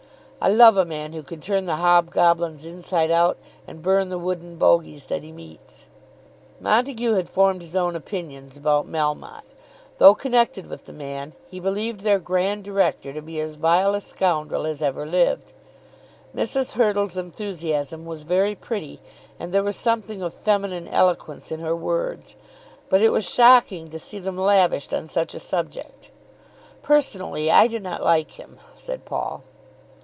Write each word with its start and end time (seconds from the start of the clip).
I 0.43 0.47
love 0.49 0.75
a 0.75 0.85
man 0.85 1.13
who 1.13 1.21
can 1.21 1.39
turn 1.39 1.67
the 1.67 1.75
hobgoblins 1.75 2.65
inside 2.65 3.11
out 3.11 3.37
and 3.67 3.83
burn 3.83 4.09
the 4.09 4.17
wooden 4.17 4.55
bogies 4.55 5.05
that 5.05 5.21
he 5.21 5.31
meets." 5.31 5.85
Montague 6.59 7.13
had 7.13 7.29
formed 7.29 7.61
his 7.61 7.75
own 7.75 7.95
opinions 7.95 8.57
about 8.57 8.89
Melmotte. 8.91 9.53
Though 9.99 10.15
connected 10.15 10.65
with 10.65 10.85
the 10.85 10.93
man, 10.93 11.33
he 11.51 11.59
believed 11.59 11.99
their 11.99 12.17
Grand 12.17 12.63
Director 12.63 13.13
to 13.13 13.21
be 13.21 13.39
as 13.39 13.53
vile 13.53 13.93
a 13.93 14.01
scoundrel 14.01 14.65
as 14.65 14.81
ever 14.81 15.05
lived. 15.05 15.53
Mrs. 16.35 16.71
Hurtle's 16.71 17.17
enthusiasm 17.17 18.07
was 18.07 18.23
very 18.23 18.55
pretty, 18.55 18.99
and 19.39 19.53
there 19.53 19.61
was 19.63 19.75
something 19.77 20.23
of 20.23 20.33
feminine 20.33 20.87
eloquence 20.87 21.51
in 21.51 21.59
her 21.59 21.75
words. 21.75 22.35
But 22.89 23.03
it 23.03 23.09
was 23.11 23.29
shocking 23.29 23.91
to 23.91 23.99
see 23.99 24.17
them 24.17 24.39
lavished 24.39 24.91
on 24.91 25.05
such 25.05 25.35
a 25.35 25.39
subject. 25.39 26.09
"Personally, 26.81 27.51
I 27.51 27.67
do 27.67 27.79
not 27.79 28.03
like 28.03 28.31
him," 28.39 28.57
said 28.73 29.05
Paul. 29.05 29.43